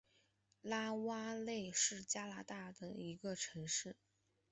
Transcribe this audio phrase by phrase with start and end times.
[0.63, 3.95] 拉瓦勒是加拿大的一个城市。